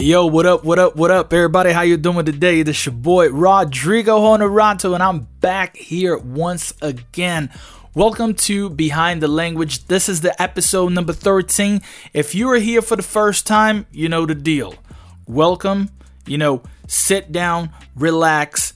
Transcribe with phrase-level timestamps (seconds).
[0.00, 1.72] Yo, what up, what up, what up, everybody?
[1.72, 2.62] How you doing today?
[2.62, 7.50] This your boy Rodrigo Honorato, and I'm back here once again.
[7.92, 9.84] Welcome to Behind the Language.
[9.88, 11.82] This is the episode number 13.
[12.14, 14.74] If you are here for the first time, you know the deal.
[15.26, 15.90] Welcome,
[16.24, 18.69] you know, sit down, relax,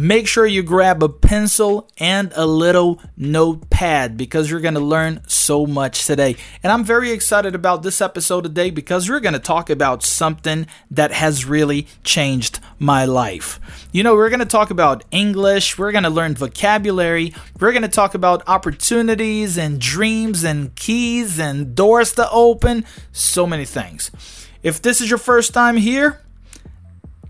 [0.00, 5.22] Make sure you grab a pencil and a little notepad because you're going to learn
[5.26, 6.36] so much today.
[6.62, 10.68] And I'm very excited about this episode today because we're going to talk about something
[10.92, 13.58] that has really changed my life.
[13.90, 17.82] You know, we're going to talk about English, we're going to learn vocabulary, we're going
[17.82, 24.12] to talk about opportunities and dreams and keys and doors to open, so many things.
[24.62, 26.20] If this is your first time here,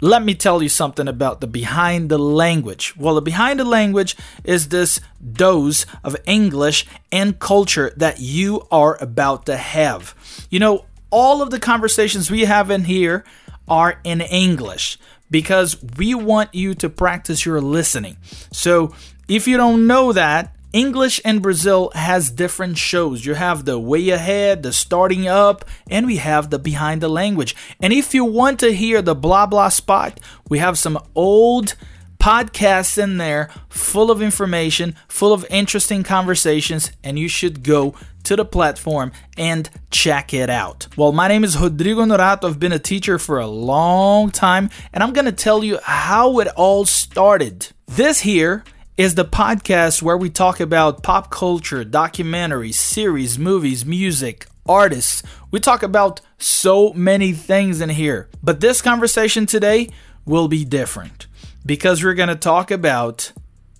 [0.00, 2.96] let me tell you something about the behind the language.
[2.96, 5.00] Well, the behind the language is this
[5.32, 10.14] dose of English and culture that you are about to have.
[10.50, 13.24] You know, all of the conversations we have in here
[13.66, 14.98] are in English
[15.30, 18.16] because we want you to practice your listening.
[18.52, 18.94] So,
[19.28, 23.24] if you don't know that, English in Brazil has different shows.
[23.24, 27.56] You have the way ahead, the starting up, and we have the behind the language.
[27.80, 31.74] And if you want to hear the blah blah spot, we have some old
[32.20, 38.36] podcasts in there full of information, full of interesting conversations, and you should go to
[38.36, 40.86] the platform and check it out.
[40.98, 42.44] Well, my name is Rodrigo Honorato.
[42.44, 46.40] I've been a teacher for a long time, and I'm going to tell you how
[46.40, 47.68] it all started.
[47.86, 48.64] This here
[48.98, 55.22] is the podcast where we talk about pop culture, documentaries, series, movies, music, artists.
[55.52, 58.28] We talk about so many things in here.
[58.42, 59.88] But this conversation today
[60.26, 61.28] will be different
[61.64, 63.32] because we're going to talk about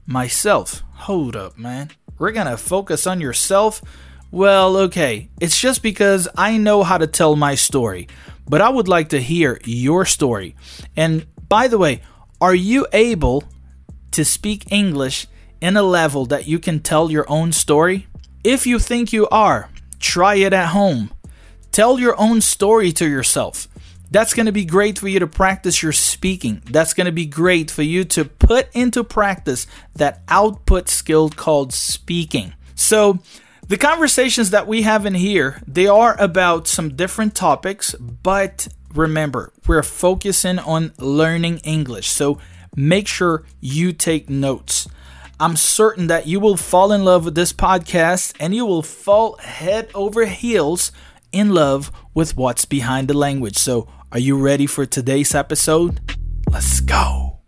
[0.07, 0.85] myself.
[0.93, 1.91] Hold up, man.
[2.17, 3.83] We're going to focus on yourself.
[4.31, 5.31] Well, okay.
[5.41, 8.07] It's just because I know how to tell my story,
[8.49, 10.55] but I would like to hear your story.
[10.97, 12.03] And by the way,
[12.41, 13.43] are you able
[14.13, 15.27] to speak English
[15.61, 18.07] in a level that you can tell your own story?
[18.45, 21.11] If you think you are, try it at home.
[21.73, 23.69] Tell your own story to yourself.
[24.11, 26.63] That's going to be great for you to practice your speaking.
[26.65, 31.75] That's going to be great for you to put into practice that output skill called
[31.75, 32.55] speaking.
[32.75, 33.19] So,
[33.67, 39.53] the conversations that we have in here, they are about some different topics, but remember,
[39.67, 42.09] we're focusing on learning English.
[42.09, 42.39] So,
[42.78, 44.89] make sure you take notes.
[45.41, 49.37] I'm certain that you will fall in love with this podcast and you will fall
[49.39, 50.93] head over heels
[51.33, 53.56] in love with what's behind the language.
[53.56, 56.00] So, are you ready for today's episode?
[56.50, 57.41] Let's go.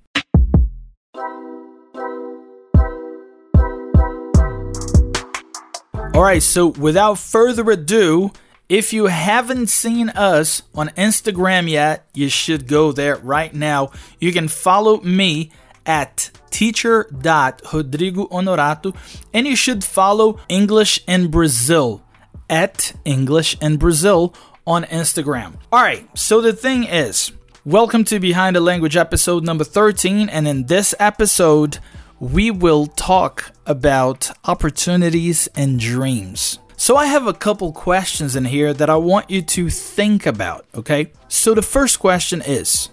[6.13, 8.33] All right, so without further ado,
[8.71, 13.91] if you haven't seen us on Instagram yet, you should go there right now.
[14.21, 15.51] You can follow me
[15.85, 18.97] at teacher.rodrigohonorato
[19.35, 22.05] and you should follow English in Brazil
[22.49, 24.33] at English in Brazil
[24.65, 25.55] on Instagram.
[25.73, 27.33] All right, so the thing is,
[27.65, 31.79] welcome to Behind the Language episode number 13 and in this episode
[32.21, 36.61] we will talk about opportunities and dreams.
[36.81, 40.65] So I have a couple questions in here that I want you to think about,
[40.75, 41.13] okay?
[41.29, 42.89] So the first question is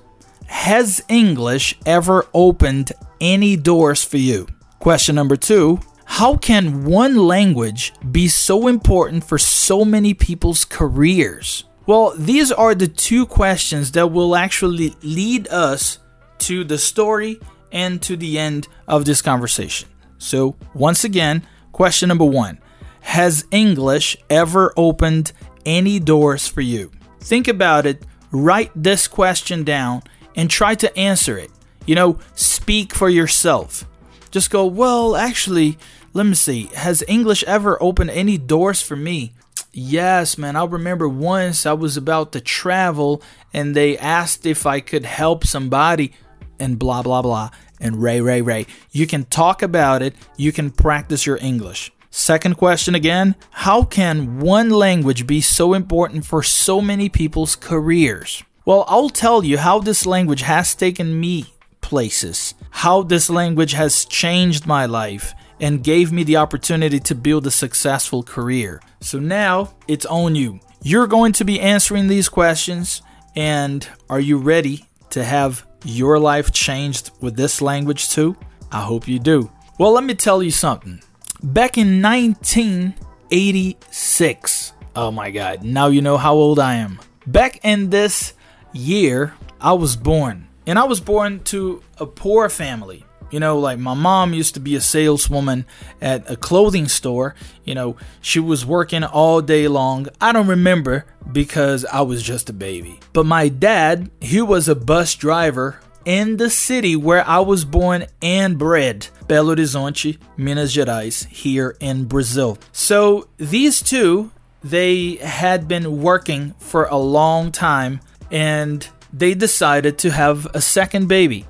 [0.48, 4.46] Has English ever opened any doors for you?
[4.80, 11.64] Question number two How can one language be so important for so many people's careers?
[11.86, 16.00] Well, these are the two questions that will actually lead us
[16.40, 17.40] to the story
[17.72, 19.88] and to the end of this conversation.
[20.18, 22.60] So, once again, question number one
[23.08, 25.32] has English ever opened
[25.66, 26.92] any doors for you?
[27.22, 30.04] Think about it, write this question down,
[30.36, 31.50] and try to answer it.
[31.86, 33.86] You know, speak for yourself.
[34.30, 35.78] Just go, well, actually,
[36.12, 36.70] let me see.
[36.76, 39.34] Has English ever opened any doors for me?
[39.72, 40.58] Yes, man.
[40.58, 45.48] I remember once I was about to travel and they asked if I could help
[45.48, 46.12] somebody
[46.60, 47.52] and blah, blah, blah.
[47.80, 48.66] And ray, ray, ray.
[48.92, 51.92] You can talk about it, you can practice your English.
[52.10, 58.44] Second question again How can one language be so important for so many people's careers?
[58.66, 61.46] Well, I'll tell you how this language has taken me
[61.82, 67.48] places, how this language has changed my life and gave me the opportunity to build
[67.48, 68.82] a successful career.
[69.00, 70.60] So now it's on you.
[70.82, 73.02] You're going to be answering these questions,
[73.36, 78.36] and are you ready to have your life changed with this language too?
[78.72, 79.50] I hope you do.
[79.80, 81.02] Well, let me tell you something.
[81.44, 87.00] Back in 1986, oh my god, now you know how old I am.
[87.28, 88.34] Back in this
[88.74, 90.48] year I was born.
[90.66, 93.06] And I was born to a poor family.
[93.30, 95.68] You know, like my mom used to be a saleswoman
[96.02, 97.36] at a clothing store.
[97.66, 100.08] You know, she was working all day long.
[100.20, 103.00] I don't remember because I was just a baby.
[103.14, 108.06] But my dad, he was a bus driver in the city where I was born
[108.22, 112.58] and bred, Belo Horizonte, Minas Gerais, here in Brazil.
[112.72, 114.32] So these two,
[114.64, 118.00] they had been working for a long time
[118.32, 121.46] and they decided to have a second baby,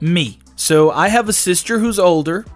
[0.00, 0.38] me.
[0.56, 2.46] So I have a sister who's older,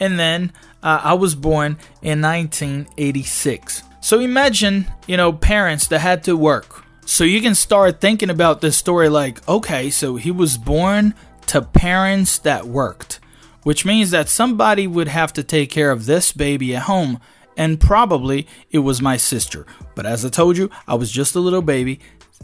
[0.00, 0.52] and then
[0.82, 3.82] uh, I was born in 1986.
[4.00, 6.86] So imagine, you know, parents that had to work.
[7.10, 11.14] So you can start thinking about this story like, okay, so he was born
[11.46, 13.18] to parents that worked,
[13.62, 17.18] which means that somebody would have to take care of this baby at home,
[17.56, 19.64] and probably it was my sister.
[19.94, 21.98] But as I told you, I was just a little baby.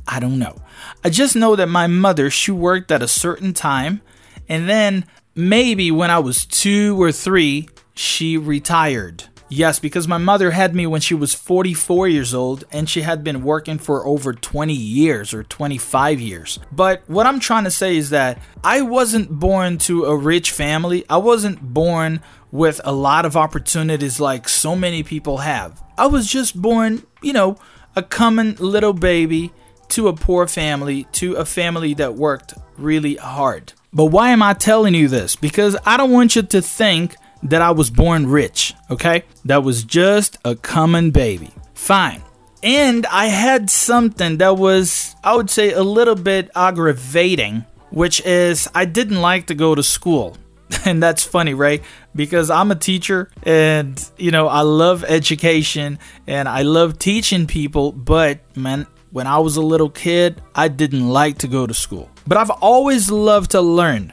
[0.09, 0.57] I don't know.
[1.05, 4.01] I just know that my mother, she worked at a certain time
[4.49, 9.25] and then maybe when I was two or three, she retired.
[9.49, 13.23] Yes, because my mother had me when she was 44 years old and she had
[13.23, 16.59] been working for over 20 years or 25 years.
[16.73, 21.05] But what I'm trying to say is that I wasn't born to a rich family.
[21.11, 22.21] I wasn't born
[22.51, 25.83] with a lot of opportunities like so many people have.
[25.99, 27.57] I was just born, you know,
[27.97, 29.53] a common little baby
[29.89, 33.73] to a poor family, to a family that worked really hard.
[33.93, 35.37] But why am I telling you this?
[35.37, 37.15] Because I don't want you to think
[37.45, 39.25] that I was born rich, okay?
[39.45, 41.51] That was just a common baby.
[41.75, 42.23] Fine.
[42.63, 48.69] And I had something that was, I would say, a little bit aggravating, which is
[48.75, 50.37] I didn't like to go to school.
[50.87, 51.83] And that's funny, right?
[52.17, 57.93] Because I'm a teacher and, you know, I love education and I love teaching people,
[57.93, 62.11] but man, when I was a little kid, I didn't like to go to school.
[62.27, 64.13] But I've always loved to learn.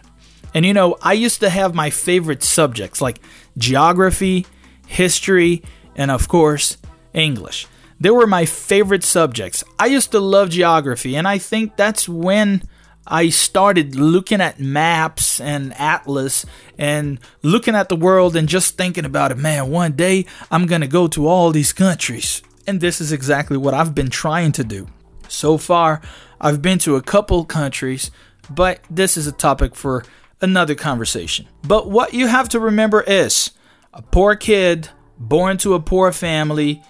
[0.53, 3.19] And you know, I used to have my favorite subjects like
[3.57, 4.45] geography,
[4.87, 5.63] history,
[5.95, 6.77] and of course,
[7.13, 7.67] English.
[7.99, 9.63] They were my favorite subjects.
[9.77, 12.63] I used to love geography, and I think that's when
[13.05, 16.45] I started looking at maps and atlas
[16.77, 19.37] and looking at the world and just thinking about it.
[19.37, 22.41] Man, one day I'm going to go to all these countries.
[22.67, 24.87] And this is exactly what I've been trying to do.
[25.27, 26.01] So far,
[26.39, 28.11] I've been to a couple countries,
[28.49, 30.03] but this is a topic for
[30.41, 31.47] another conversation.
[31.63, 33.51] But what you have to remember is
[33.93, 36.81] a poor kid born to a poor family,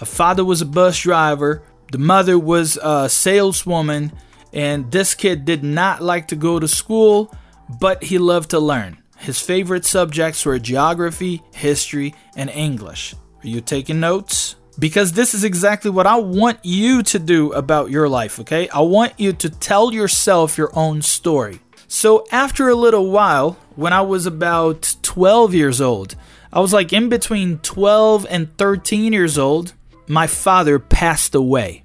[0.00, 1.62] a father was a bus driver,
[1.92, 4.12] the mother was a saleswoman,
[4.52, 7.34] and this kid did not like to go to school,
[7.80, 8.98] but he loved to learn.
[9.18, 13.14] His favorite subjects were geography, history, and English.
[13.42, 14.56] Are you taking notes?
[14.80, 18.68] because this is exactly what I want you to do about your life, okay?
[18.70, 21.60] I want you to tell yourself your own story.
[21.92, 26.14] So, after a little while, when I was about 12 years old,
[26.52, 29.72] I was like in between 12 and 13 years old,
[30.06, 31.82] my father passed away.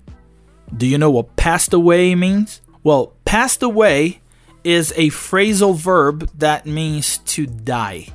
[0.78, 2.62] Do you know what passed away means?
[2.84, 4.22] Well, passed away
[4.63, 8.10] is a phrasal verb that means to die.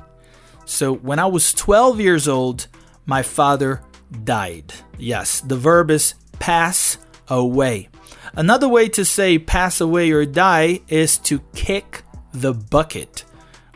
[0.63, 2.67] So, when I was 12 years old,
[3.05, 3.81] my father
[4.23, 4.73] died.
[4.97, 7.89] Yes, the verb is pass away.
[8.35, 13.25] Another way to say pass away or die is to kick the bucket,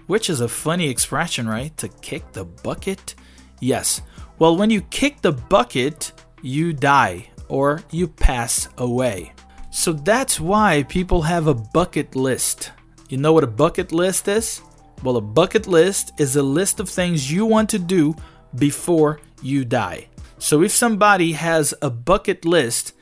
[0.07, 1.75] which is a funny expression, right?
[1.77, 3.15] To kick the bucket?
[3.59, 4.01] Yes.
[4.39, 9.33] Well, when you kick the bucket, you die or you pass away.
[9.71, 12.71] So that's why people have a bucket list.
[13.09, 14.61] You know what a bucket list is?
[15.03, 18.15] Well, a bucket list is a list of things you want to do
[18.55, 20.07] before you die.
[20.37, 22.93] So if somebody has a bucket list,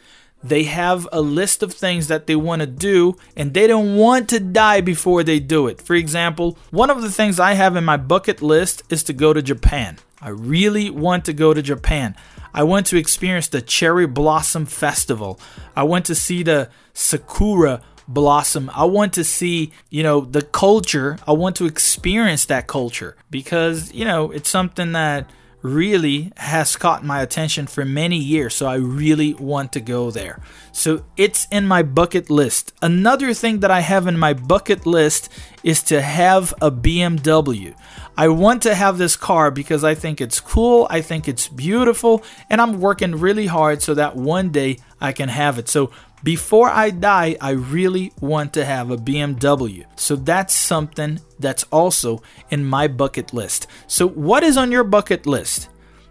[0.44, 4.30] they have a list of things that they want to do and they don't want
[4.30, 5.82] to die before they do it.
[5.82, 9.34] For example, one of the things I have in my bucket list is to go
[9.34, 9.98] to Japan.
[10.22, 12.16] I really want to go to Japan.
[12.54, 15.40] I want to experience the cherry blossom festival.
[15.76, 18.70] I want to see the sakura blossom.
[18.74, 21.18] I want to see, you know, the culture.
[21.28, 25.30] I want to experience that culture because, you know, it's something that
[25.64, 30.42] really has caught my attention for many years, so I really want to go there.
[30.74, 32.74] So it's in my bucket list.
[32.82, 35.30] Another thing that I have in my bucket list
[35.64, 37.74] is to have a BMW.
[38.18, 42.24] I want to have this car because I think it's cool, I think it's beautiful,
[42.50, 45.70] and I'm working really hard so that one day I can have it.
[45.70, 45.92] So
[46.24, 49.86] before I die, I really want to have a BMW.
[49.98, 53.68] So that's something that's also in my bucket list.
[53.88, 55.70] So, what is on your bucket list?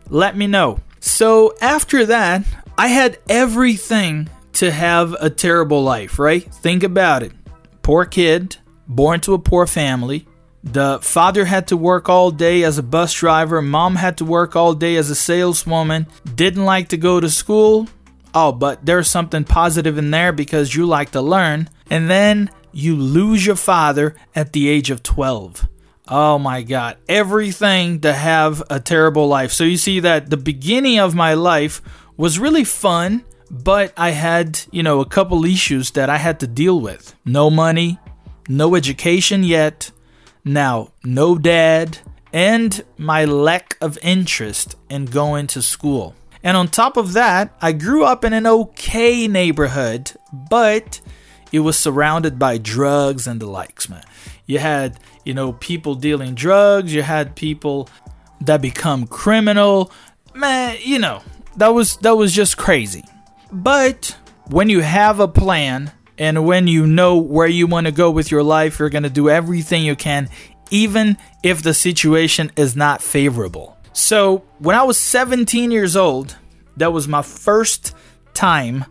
[0.09, 0.81] Let me know.
[1.00, 2.45] So, after that,
[2.76, 6.42] I had everything to have a terrible life, right?
[6.42, 7.33] Think about it.
[7.81, 10.26] Poor kid, born to a poor family.
[10.62, 14.54] The father had to work all day as a bus driver, mom had to work
[14.54, 17.88] all day as a saleswoman, didn't like to go to school.
[18.34, 21.68] Oh, but there's something positive in there because you like to learn.
[21.90, 25.68] And then you lose your father at the age of 12.
[26.08, 26.96] Oh my God.
[27.08, 29.52] Everything to have a terrible life.
[29.52, 31.82] So you see that the beginning of my life
[32.16, 36.46] was really fun, but I had, you know, a couple issues that I had to
[36.46, 37.14] deal with.
[37.24, 37.98] No money,
[38.48, 39.90] no education yet,
[40.44, 41.98] now, no dad,
[42.32, 46.14] and my lack of interest in going to school.
[46.42, 51.00] And on top of that, I grew up in an okay neighborhood, but
[51.52, 54.04] it was surrounded by drugs and the likes, man.
[54.46, 57.88] You had, you know, people dealing drugs, you had people
[58.40, 59.92] that become criminal.
[60.34, 61.22] Man, you know,
[61.56, 63.04] that was that was just crazy.
[63.52, 64.16] But
[64.49, 68.30] when you have a plan and when you know where you want to go with
[68.30, 70.28] your life, you're going to do everything you can
[70.72, 73.76] even if the situation is not favorable.
[73.92, 76.37] So, when I was 17 years old,
[76.76, 77.94] that was my first
[78.32, 78.87] time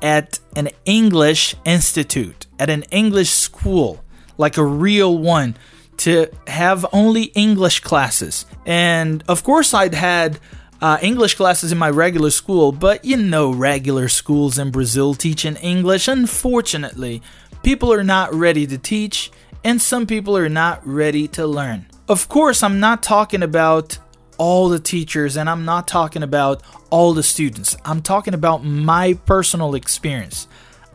[0.00, 4.04] at an English institute, at an English school,
[4.36, 5.56] like a real one,
[5.98, 8.46] to have only English classes.
[8.64, 10.38] And of course, I'd had
[10.80, 15.56] uh, English classes in my regular school, but you know, regular schools in Brazil teaching
[15.56, 17.20] English, unfortunately,
[17.64, 19.32] people are not ready to teach,
[19.64, 21.86] and some people are not ready to learn.
[22.08, 23.98] Of course, I'm not talking about
[24.38, 27.76] all the teachers and I'm not talking about all the students.
[27.84, 30.48] I'm talking about my personal experience.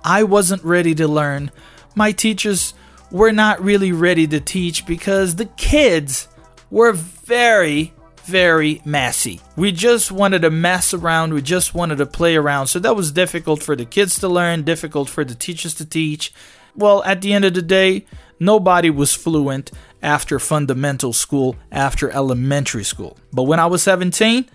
[0.04, 1.52] I wasn't ready to learn.
[1.96, 2.74] My teachers
[3.12, 6.28] were not really ready to teach because the kids
[6.72, 9.40] were very, very messy.
[9.56, 12.68] We just wanted to mess around, we just wanted to play around.
[12.68, 16.34] So that was difficult for the kids to learn, difficult for the teachers to teach.
[16.76, 18.06] Well, at the end of the day,
[18.40, 23.18] nobody was fluent after fundamental school, after elementary school.
[23.32, 24.50] But when I was 17,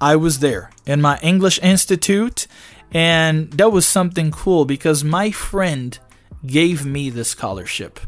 [0.00, 2.46] I was there in my English Institute,
[2.92, 5.98] and that was something cool because my friend
[6.44, 8.00] gave me the scholarship.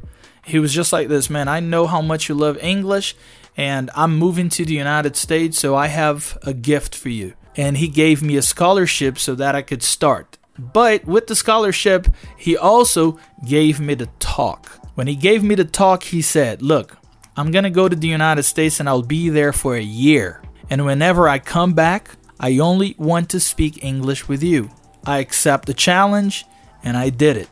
[0.45, 1.49] He was just like this, man.
[1.49, 3.17] I know how much you love English,
[3.57, 7.35] and I'm moving to the United States, so I have a gift for you.
[7.57, 10.39] And he gave me a scholarship so that I could start.
[10.59, 14.81] But with the scholarship, he also gave me the talk.
[14.95, 16.97] When he gave me the talk, he said, Look,
[17.37, 20.43] I'm gonna go to the United States and I'll be there for a year.
[20.71, 24.71] And whenever I come back, I only want to speak English with you.
[25.05, 26.45] I accept the challenge
[26.83, 27.49] and I did it.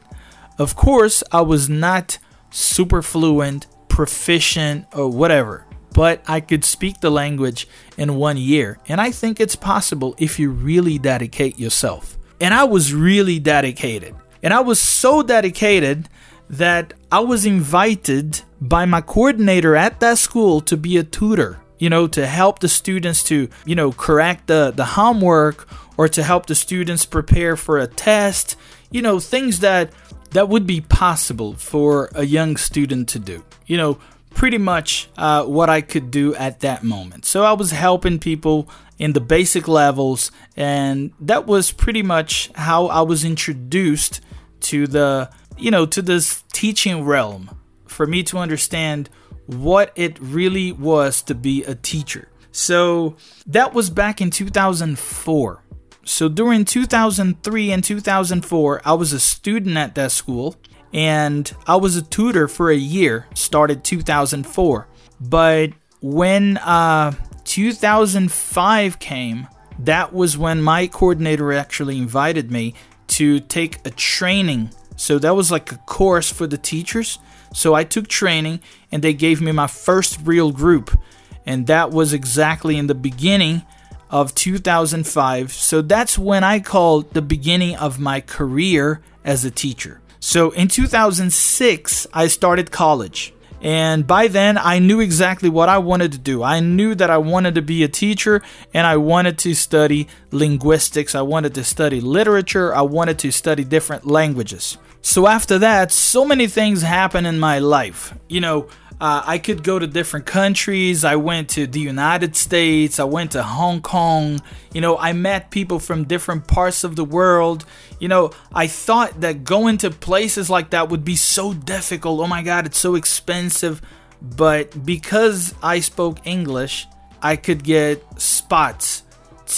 [0.59, 2.19] Of course, I was not
[2.51, 7.67] super fluent, proficient, or whatever, but I could speak the language
[7.97, 8.79] in one year.
[8.89, 12.19] And I think it's possible if you really dedicate yourself.
[12.43, 14.17] And I was really dedicated.
[14.43, 16.09] And I was so dedicated
[16.51, 21.89] that I was invited by my coordinator at that school to be a tutor, you
[21.89, 26.47] know, to help the students to, you know, correct the, the homework or to help
[26.47, 28.57] the students prepare for a test,
[28.91, 29.93] you know, things that
[30.33, 33.45] that would be possible for a young student to do.
[33.67, 33.99] You know,
[34.35, 37.25] pretty much uh, what I could do at that moment.
[37.25, 42.87] So I was helping people in the basic levels, and that was pretty much how
[42.87, 44.21] I was introduced
[44.61, 49.09] to the, you know, to this teaching realm for me to understand
[49.47, 52.29] what it really was to be a teacher.
[52.53, 55.62] So that was back in 2004.
[56.05, 60.57] So during 2003 and 2004, I was a student at that school
[60.93, 64.87] and I was a tutor for a year, started 2004.
[65.21, 65.71] But
[66.01, 67.13] when uh,
[67.45, 72.75] 2005 came, that was when my coordinator actually invited me
[73.09, 74.71] to take a training.
[74.97, 77.19] So that was like a course for the teachers.
[77.55, 80.99] So I took training and they gave me my first real group.
[81.45, 83.63] And that was exactly in the beginning
[84.11, 85.53] of 2005.
[85.53, 90.02] So that's when I called the beginning of my career as a teacher.
[90.25, 93.35] So in 2006, I started college.
[93.61, 96.45] And by then, I knew exactly what I wanted to do.
[96.45, 98.41] I knew that I wanted to be a teacher
[98.73, 101.17] and I wanted to study linguistics.
[101.17, 102.73] I wanted to study literature.
[102.73, 104.79] I wanted to study different languages.
[105.00, 108.14] So after that, so many things happened in my life.
[108.29, 108.69] You know,
[109.03, 111.05] uh, I could go to different countries.
[111.05, 113.01] I went to the United States.
[113.01, 114.41] I went to Hong Kong.
[114.73, 117.65] You know, I met people from different parts of the world.
[117.99, 122.21] You know, I thought that going to places like that would be so difficult.
[122.21, 123.83] Oh my God, it's so expensive.
[124.23, 126.87] But because I spoke English,
[127.21, 129.03] I could get spots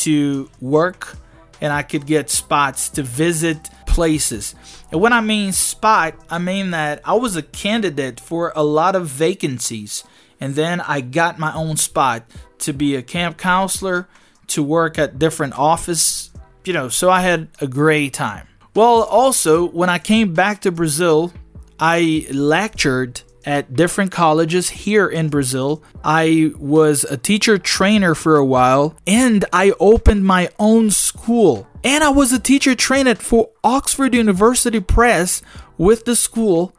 [0.05, 1.19] to work
[1.61, 4.55] and I could get spots to visit places.
[4.91, 8.97] And when I mean spot, I mean that I was a candidate for a lot
[8.97, 10.05] of vacancies.
[10.41, 12.25] And then I got my own spot
[12.59, 14.09] to be a camp counselor,
[14.49, 16.31] to work at different office,
[16.65, 18.49] you know, so I had a great time.
[18.75, 21.33] Well, also, when I came back to Brazil,
[21.79, 25.83] I lectured at different colleges here in Brazil.
[26.03, 31.67] I was a teacher trainer for a while and I opened my own school.
[31.83, 35.43] And I was a teacher trainer for Oxford University Press
[35.77, 36.75] with the school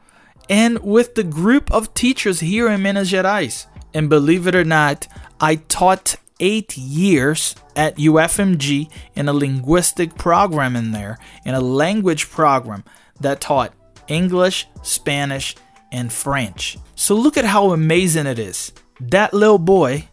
[0.49, 3.67] and with the group of teachers here in Minas Gerais.
[3.93, 5.07] And believe it or not,
[5.39, 12.29] I taught eight years at UFMG in a linguistic program in there, in a language
[12.29, 12.83] program
[13.19, 13.73] that taught
[14.07, 15.55] English, Spanish,
[15.95, 16.77] and French.
[16.95, 18.73] So look at how amazing it is.
[18.99, 20.09] That little boy,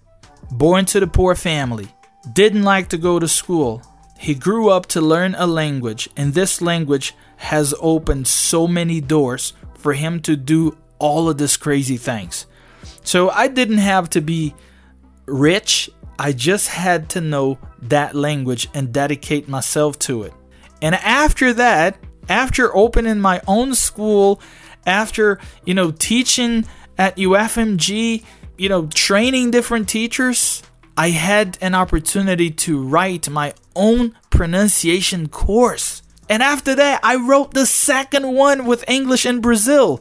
[0.51, 1.89] born to the poor family,
[2.33, 3.83] didn't like to go to school.
[4.17, 9.53] He grew up to learn a language, and this language has opened so many doors
[9.75, 12.47] for him to do all of these crazy things.
[13.03, 14.55] So I didn't have to be
[15.27, 20.33] rich, I just had to know that language and dedicate myself to it.
[20.81, 21.99] And after that,
[22.29, 24.41] after opening my own school
[24.87, 26.67] after, you know, teaching
[26.99, 28.25] at UFMG,
[28.59, 30.62] you know, training different teachers,
[30.97, 36.03] I had an opportunity to write my own pronunciation course.
[36.29, 40.01] And after that, I wrote the second one with English in Brazil.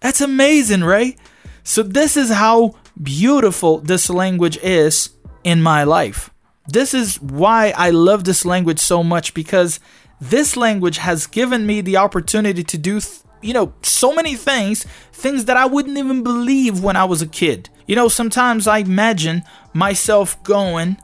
[0.00, 1.18] That's amazing, right?
[1.62, 5.10] So, this is how beautiful this language is
[5.42, 6.30] in my life.
[6.68, 9.80] This is why I love this language so much because
[10.20, 14.84] this language has given me the opportunity to do th- you know, so many things,
[15.12, 17.68] things that I wouldn't even believe when I was a kid.
[17.86, 20.96] You know, sometimes I imagine myself going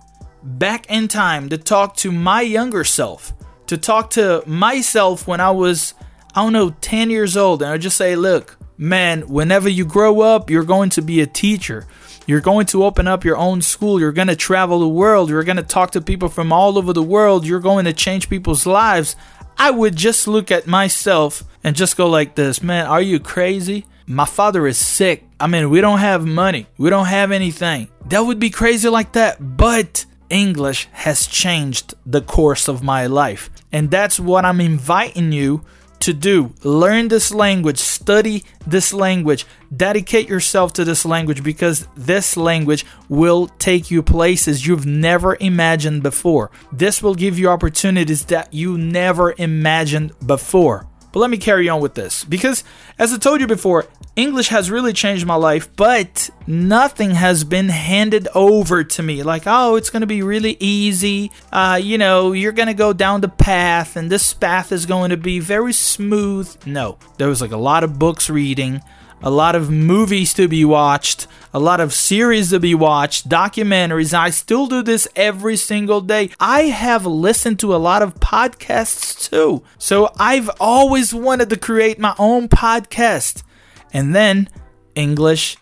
[0.43, 3.35] back in time to talk to my younger self,
[3.67, 5.95] to talk to myself when I was,
[6.35, 7.63] I don't know, 10 years old.
[7.63, 11.27] And I just say, look, man, whenever you grow up, you're going to be a
[11.27, 11.87] teacher.
[12.27, 14.01] You're going to open up your own school.
[14.01, 15.29] You're going to travel the world.
[15.29, 17.47] You're going to talk to people from all over the world.
[17.47, 19.17] You're going to change people's lives.
[19.61, 23.85] I would just look at myself and just go like this Man, are you crazy?
[24.07, 25.27] My father is sick.
[25.39, 26.67] I mean, we don't have money.
[26.79, 27.89] We don't have anything.
[28.07, 29.57] That would be crazy like that.
[29.59, 33.51] But English has changed the course of my life.
[33.71, 35.63] And that's what I'm inviting you
[36.01, 36.55] to do.
[36.65, 37.77] Learn this language,
[38.11, 44.67] study this language, dedicate yourself to this language because this language will take you places
[44.67, 46.51] you've never imagined before.
[46.73, 50.89] This will give you opportunities that you never imagined before.
[51.13, 52.65] But let me carry on with this because,
[52.99, 53.87] as I told you before,
[54.21, 59.23] English has really changed my life, but nothing has been handed over to me.
[59.23, 61.31] Like, oh, it's going to be really easy.
[61.51, 65.09] Uh, you know, you're going to go down the path, and this path is going
[65.09, 66.55] to be very smooth.
[66.67, 68.83] No, there was like a lot of books reading,
[69.23, 74.13] a lot of movies to be watched, a lot of series to be watched, documentaries.
[74.13, 76.29] I still do this every single day.
[76.39, 79.63] I have listened to a lot of podcasts too.
[79.79, 83.45] So I've always wanted to create my own podcast.
[83.93, 84.49] And then
[84.95, 85.57] English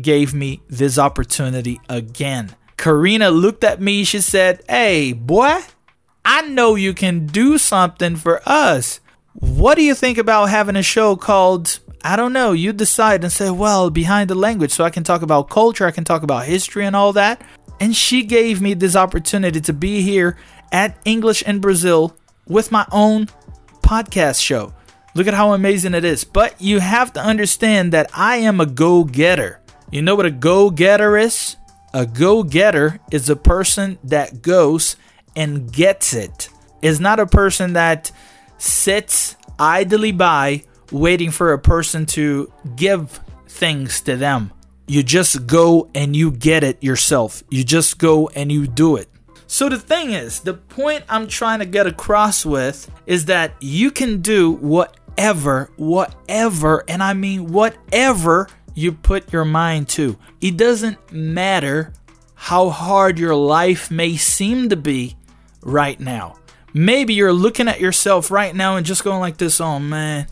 [0.00, 2.54] gave me this opportunity again.
[2.76, 4.04] Karina looked at me.
[4.04, 5.60] She said, Hey, boy,
[6.24, 9.00] I know you can do something for us.
[9.34, 12.52] What do you think about having a show called I don't know.
[12.52, 15.92] You decide and say, well, behind the language, so I can talk about culture, I
[15.92, 17.40] can talk about history and all that.
[17.80, 20.36] And she gave me this opportunity to be here
[20.72, 22.16] at English in Brazil
[22.46, 23.28] with my own
[23.82, 24.72] podcast show.
[25.14, 26.24] Look at how amazing it is.
[26.24, 29.60] But you have to understand that I am a go getter.
[29.90, 31.56] You know what a go getter is?
[31.92, 34.96] A go getter is a person that goes
[35.36, 36.30] and gets it.
[36.30, 36.48] it.
[36.80, 38.10] Is not a person that
[38.58, 44.52] sits idly by waiting for a person to give things to them.
[44.86, 47.42] You just go and you get it yourself.
[47.50, 49.08] You just go and you do it.
[49.46, 53.90] So the thing is, the point I'm trying to get across with is that you
[53.90, 54.52] can do
[55.12, 60.16] whatever, whatever, and I mean whatever you put your mind to.
[60.40, 61.92] It doesn't matter
[62.34, 65.16] how hard your life may seem to be
[65.62, 66.36] right now.
[66.72, 70.26] Maybe you're looking at yourself right now and just going like this, oh man,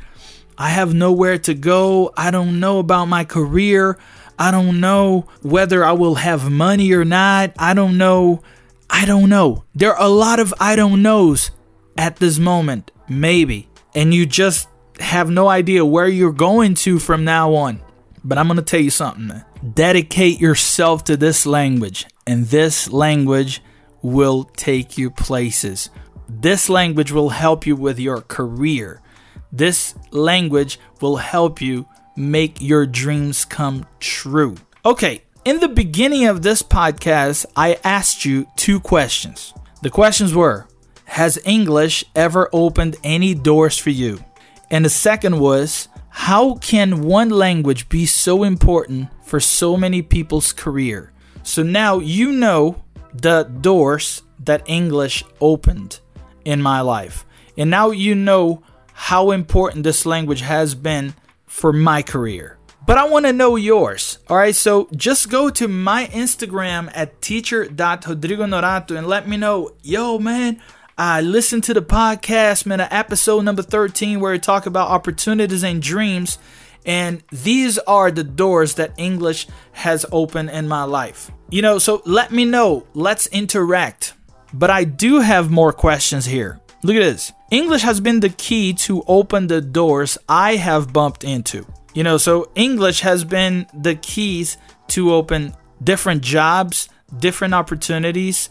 [0.57, 2.13] I have nowhere to go.
[2.17, 3.99] I don't know about my career.
[4.39, 7.53] I don't know whether I will have money or not.
[7.59, 8.43] I don't know.
[8.89, 9.65] I don't know.
[9.75, 11.51] There are a lot of I don't knows
[11.99, 13.69] at this moment, maybe.
[13.95, 14.70] And you just
[15.01, 17.81] have no idea where you're going to from now on.
[18.23, 19.43] But I'm going to tell you something.
[19.75, 23.63] Dedicate yourself to this language, and this language
[24.03, 25.91] will take you places.
[26.31, 29.03] this language will help you with your career.
[29.51, 31.87] This language will help you
[32.17, 34.57] make your dreams come true.
[34.85, 39.53] Okay, in the beginning of this podcast, I asked you two questions.
[39.83, 40.69] The questions were
[41.07, 44.25] Has English ever opened any doors for you?
[44.71, 50.53] And the second was How can one language be so important for so many people's
[50.53, 51.13] career?
[51.43, 56.01] So now you know the doors that English opened
[56.45, 57.25] in my life.
[57.57, 61.15] And now you know how important this language has been
[61.47, 62.59] for my career.
[62.87, 64.19] But I want to know yours.
[64.29, 70.19] All right, so just go to my Instagram at teacher.rodrigohonorato and let me know, yo,
[70.19, 70.61] man,
[71.01, 75.81] I listened to the podcast, man, episode number 13, where we talk about opportunities and
[75.81, 76.37] dreams.
[76.85, 81.31] And these are the doors that English has opened in my life.
[81.49, 82.87] You know, so let me know.
[82.93, 84.13] Let's interact.
[84.53, 86.61] But I do have more questions here.
[86.83, 87.33] Look at this.
[87.51, 91.67] English has been the key to open the doors I have bumped into.
[91.95, 94.59] You know, so English has been the keys
[94.89, 98.51] to open different jobs, different opportunities,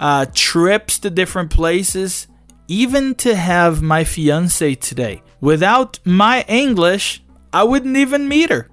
[0.00, 2.26] uh, trips to different places,
[2.66, 5.22] even to have my fiance today.
[5.40, 8.68] Without my English, I wouldn't even meet her.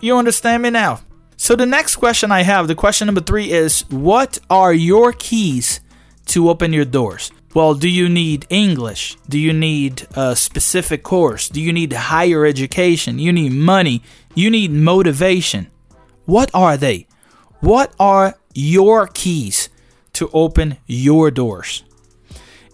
[0.00, 1.00] You understand me now?
[1.36, 5.80] So, the next question I have, the question number three is What are your keys
[6.26, 7.32] to open your doors?
[7.54, 9.16] Well, do you need English?
[9.28, 11.48] Do you need a specific course?
[11.48, 13.18] Do you need higher education?
[13.18, 14.02] You need money?
[14.34, 15.70] You need motivation?
[16.24, 17.06] What are they?
[17.60, 19.68] What are your keys
[20.14, 21.84] to open your doors?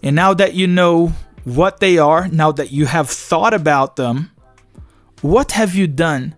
[0.01, 4.31] And now that you know what they are, now that you have thought about them,
[5.21, 6.35] what have you done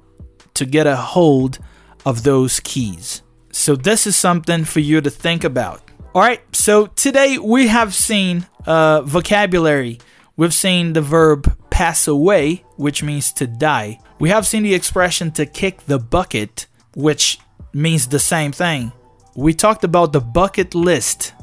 [0.56, 1.60] to get a hold
[2.06, 3.22] of those keys?
[3.52, 5.82] So, this is something for you to think about.
[6.14, 10.00] All right, so today we have seen uh, vocabulary.
[10.36, 14.00] We've seen the verb pass away, which means to die.
[14.20, 17.40] We have seen the expression to kick the bucket, which
[17.74, 18.92] means the same thing.
[19.36, 21.34] We talked about the bucket list,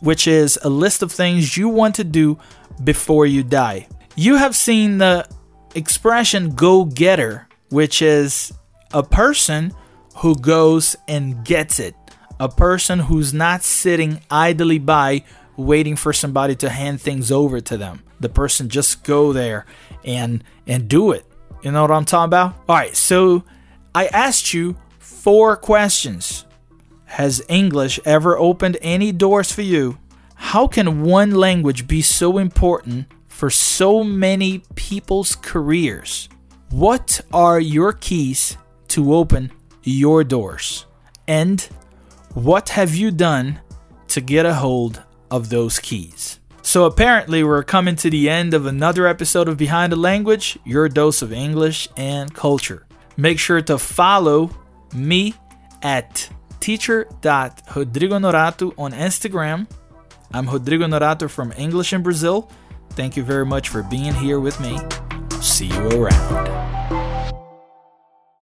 [0.00, 2.38] which is a list of things you want to do
[2.82, 3.88] before you die.
[4.16, 5.28] You have seen the
[5.74, 8.52] expression go getter, which is
[8.92, 9.72] a person
[10.16, 11.94] who goes and gets it
[12.42, 15.22] a person who's not sitting idly by
[15.56, 18.02] waiting for somebody to hand things over to them.
[18.18, 19.64] The person just go there
[20.04, 21.24] and and do it.
[21.62, 22.56] You know what I'm talking about?
[22.68, 23.44] All right, so
[23.94, 26.44] I asked you four questions.
[27.12, 29.98] Has English ever opened any doors for you?
[30.34, 36.30] How can one language be so important for so many people's careers?
[36.70, 38.56] What are your keys
[38.88, 40.86] to open your doors?
[41.28, 41.60] And
[42.32, 43.60] what have you done
[44.08, 46.40] to get a hold of those keys?
[46.62, 50.88] So, apparently, we're coming to the end of another episode of Behind the Language, your
[50.88, 52.86] dose of English and culture.
[53.18, 54.48] Make sure to follow
[54.94, 55.34] me
[55.82, 56.30] at
[56.62, 59.66] teacher.rodrigohonorato on Instagram.
[60.32, 62.48] I'm Rodrigo Honorato from English in Brazil.
[62.90, 64.78] Thank you very much for being here with me.
[65.40, 66.81] See you around.